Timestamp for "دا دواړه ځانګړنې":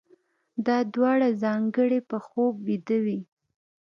0.65-1.99